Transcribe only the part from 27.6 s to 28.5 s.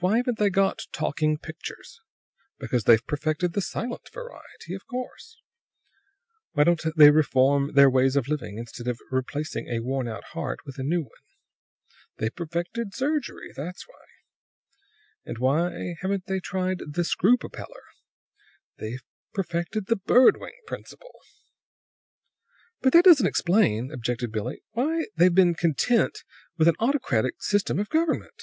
of government."